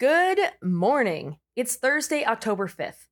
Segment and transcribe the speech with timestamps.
[0.00, 1.38] Good morning.
[1.54, 3.06] It's Thursday, October 5th.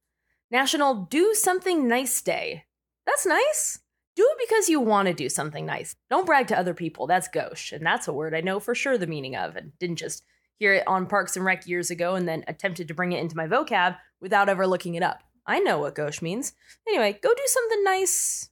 [0.50, 2.64] National Do Something Nice Day.
[3.06, 3.78] That's nice.
[4.16, 5.94] Do it because you want to do something nice.
[6.10, 7.06] Don't brag to other people.
[7.06, 7.70] That's gauche.
[7.70, 10.24] And that's a word I know for sure the meaning of and didn't just
[10.58, 13.36] hear it on Parks and Rec years ago and then attempted to bring it into
[13.36, 15.20] my vocab without ever looking it up.
[15.46, 16.52] I know what gauche means.
[16.88, 18.50] Anyway, go do something nice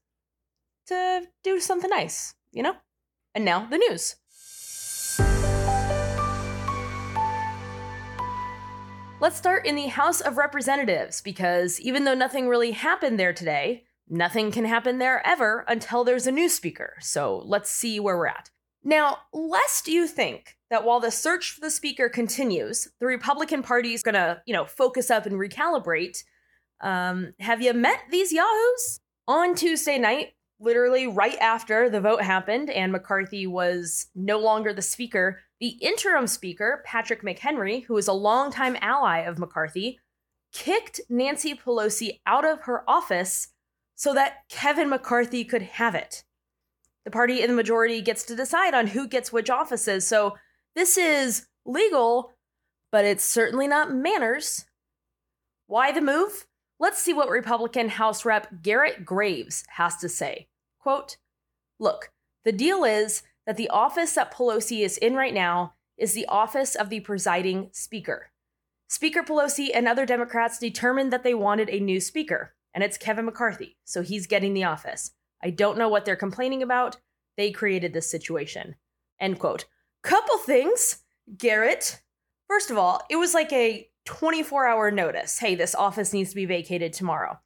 [0.86, 2.76] to do something nice, you know?
[3.34, 4.14] And now the news.
[9.20, 13.84] Let's start in the House of Representatives because even though nothing really happened there today,
[14.08, 16.94] nothing can happen there ever until there's a new speaker.
[17.00, 18.48] So let's see where we're at.
[18.82, 23.92] Now, lest you think that while the search for the speaker continues, the Republican Party
[23.92, 26.24] is going to, you know, focus up and recalibrate.
[26.80, 29.00] Um, have you met these yahoos?
[29.28, 34.82] On Tuesday night, literally right after the vote happened and McCarthy was no longer the
[34.82, 39.98] speaker, the interim speaker, Patrick McHenry, who is a longtime ally of McCarthy,
[40.52, 43.48] kicked Nancy Pelosi out of her office
[43.94, 46.24] so that Kevin McCarthy could have it.
[47.04, 50.06] The party in the majority gets to decide on who gets which offices.
[50.06, 50.36] So
[50.76, 52.32] this is legal,
[52.92, 54.66] but it's certainly not manners.
[55.66, 56.46] Why the move?
[56.80, 60.48] Let's see what Republican House Rep Garrett Graves has to say.
[60.78, 61.18] Quote,
[61.78, 62.10] Look,
[62.42, 66.74] the deal is that the office that Pelosi is in right now is the office
[66.74, 68.30] of the presiding speaker.
[68.88, 73.26] Speaker Pelosi and other Democrats determined that they wanted a new speaker, and it's Kevin
[73.26, 75.10] McCarthy, so he's getting the office.
[75.42, 76.96] I don't know what they're complaining about.
[77.36, 78.76] They created this situation.
[79.20, 79.66] End quote.
[80.02, 81.02] Couple things,
[81.36, 82.00] Garrett.
[82.48, 85.38] First of all, it was like a 24 hour notice.
[85.38, 87.38] Hey, this office needs to be vacated tomorrow.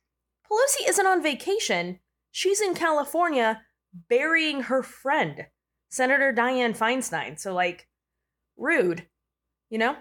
[0.51, 2.01] Pelosi isn't on vacation.
[2.31, 3.61] She's in California
[4.09, 5.47] burying her friend.
[5.91, 7.39] Senator Dianne Feinstein.
[7.39, 7.87] So, like,
[8.57, 9.07] rude,
[9.69, 9.95] you know?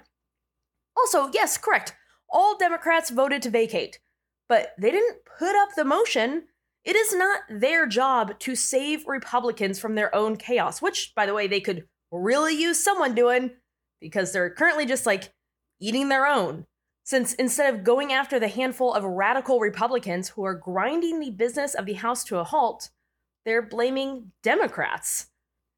[0.96, 1.96] Also, yes, correct.
[2.30, 4.00] All Democrats voted to vacate,
[4.48, 6.44] but they didn't put up the motion.
[6.86, 11.34] It is not their job to save Republicans from their own chaos, which, by the
[11.34, 13.52] way, they could really use someone doing
[14.00, 15.34] because they're currently just like
[15.80, 16.66] eating their own.
[17.06, 21.76] Since instead of going after the handful of radical Republicans who are grinding the business
[21.76, 22.90] of the House to a halt,
[23.46, 25.28] they're blaming Democrats.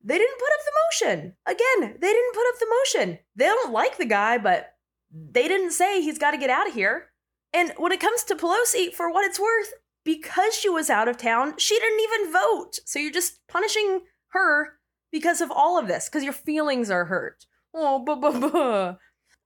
[0.04, 1.34] They didn't put up the motion.
[1.48, 3.20] Again, they didn't put up the motion.
[3.36, 4.76] They don't like the guy, but
[5.12, 7.08] they didn't say he's got to get out of here.
[7.54, 9.74] And when it comes to Pelosi, for what it's worth,
[10.04, 12.80] because she was out of town, she didn't even vote.
[12.86, 14.74] So you're just punishing her
[15.12, 17.48] because of all of this, because your feelings are hurt.
[17.74, 18.96] Oh, buh, buh, buh.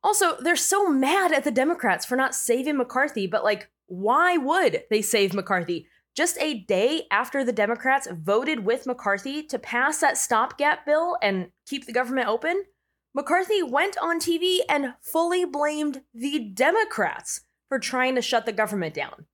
[0.04, 4.84] Also, they're so mad at the Democrats for not saving McCarthy, but like, why would
[4.90, 5.88] they save McCarthy?
[6.16, 11.52] Just a day after the Democrats voted with McCarthy to pass that stopgap bill and
[11.66, 12.64] keep the government open,
[13.14, 18.94] McCarthy went on TV and fully blamed the Democrats for trying to shut the government
[18.94, 19.26] down.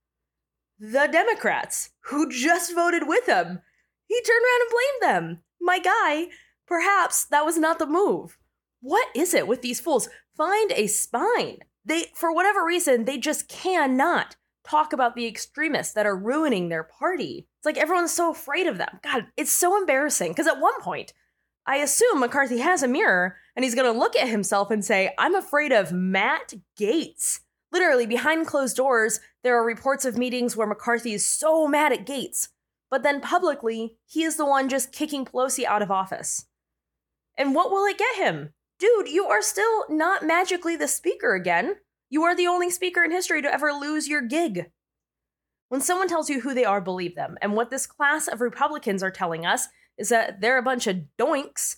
[0.79, 3.61] The Democrats, who just voted with him,
[4.07, 5.43] he turned around and blamed them.
[5.61, 6.27] My guy,
[6.67, 8.37] perhaps that was not the move.
[8.81, 10.09] What is it with these fools?
[10.35, 11.59] Find a spine.
[11.85, 14.35] They, for whatever reason, they just cannot
[14.67, 17.47] talk about the extremists that are ruining their party.
[17.57, 18.99] It's like everyone's so afraid of them.
[19.03, 20.31] God, it's so embarrassing.
[20.31, 21.13] Because at one point,
[21.67, 25.13] I assume McCarthy has a mirror and he's going to look at himself and say,
[25.17, 27.39] I'm afraid of Matt Gaetz.
[27.71, 32.05] Literally, behind closed doors, there are reports of meetings where McCarthy is so mad at
[32.05, 32.49] Gaetz,
[32.89, 36.45] but then publicly, he is the one just kicking Pelosi out of office.
[37.37, 38.53] And what will it get him?
[38.79, 41.75] Dude, you are still not magically the speaker again.
[42.09, 44.71] You are the only speaker in history to ever lose your gig.
[45.69, 47.37] When someone tells you who they are, believe them.
[47.41, 51.03] And what this class of Republicans are telling us is that they're a bunch of
[51.17, 51.77] doinks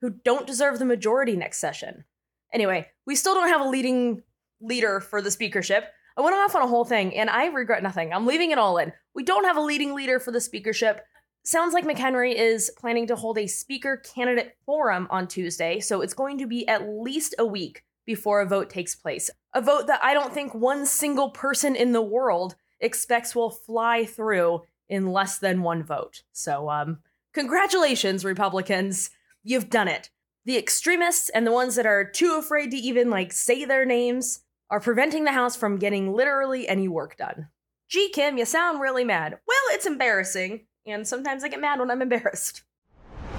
[0.00, 2.04] who don't deserve the majority next session.
[2.52, 4.22] Anyway, we still don't have a leading
[4.60, 5.84] leader for the speakership.
[6.16, 8.12] I went off on a whole thing and I regret nothing.
[8.12, 8.92] I'm leaving it all in.
[9.14, 11.04] We don't have a leading leader for the speakership.
[11.42, 16.14] Sounds like McHenry is planning to hold a speaker candidate forum on Tuesday, so it's
[16.14, 19.30] going to be at least a week before a vote takes place.
[19.54, 24.04] A vote that I don't think one single person in the world expects will fly
[24.04, 26.22] through in less than one vote.
[26.32, 26.98] So, um,
[27.32, 29.10] congratulations, Republicans.
[29.42, 30.10] You've done it.
[30.44, 34.40] The extremists and the ones that are too afraid to even like say their names
[34.70, 37.48] are preventing the House from getting literally any work done.
[37.88, 39.38] Gee, Kim, you sound really mad.
[39.46, 42.62] Well, it's embarrassing, and sometimes I get mad when I'm embarrassed.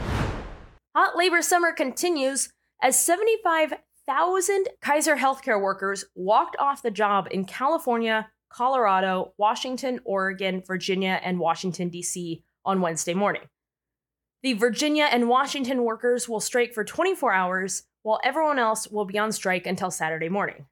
[0.95, 2.50] Hot labor summer continues
[2.81, 3.74] as 75
[4.06, 11.39] 1,000 Kaiser healthcare workers walked off the job in California, Colorado, Washington, Oregon, Virginia, and
[11.39, 12.44] Washington, D.C.
[12.65, 13.44] on Wednesday morning.
[14.44, 19.19] The Virginia and Washington workers will strike for 24 hours, while everyone else will be
[19.19, 20.65] on strike until Saturday morning.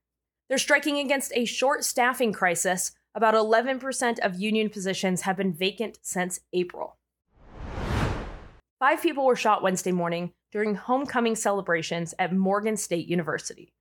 [0.49, 2.91] They're striking against a short staffing crisis.
[3.15, 6.97] About 11% of union positions have been vacant since April.
[8.79, 13.73] Five people were shot Wednesday morning during homecoming celebrations at Morgan State University.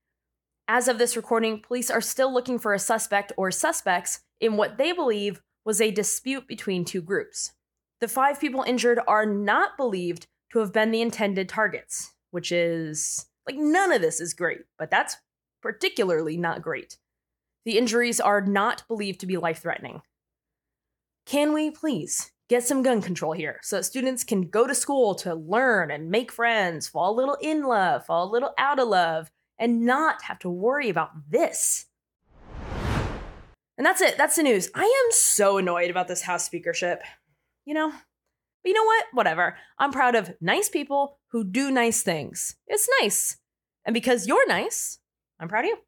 [0.67, 4.79] As of this recording, police are still looking for a suspect or suspects in what
[4.79, 7.53] they believe was a dispute between two groups.
[8.01, 13.27] The five people injured are not believed to have been the intended targets, which is
[13.47, 15.17] like none of this is great, but that's
[15.63, 16.97] particularly not great.
[17.65, 20.03] The injuries are not believed to be life threatening.
[21.27, 25.15] Can we please get some gun control here so that students can go to school
[25.17, 28.89] to learn and make friends, fall a little in love, fall a little out of
[28.89, 31.87] love, and not have to worry about this?
[33.77, 34.17] And that's it.
[34.17, 34.71] That's the news.
[34.75, 37.03] I am so annoyed about this House speakership.
[37.65, 39.05] You know, but you know what?
[39.13, 39.57] Whatever.
[39.79, 42.57] I'm proud of nice people who do nice things.
[42.67, 43.37] It's nice.
[43.85, 44.99] And because you're nice,
[45.39, 45.79] I'm proud of you.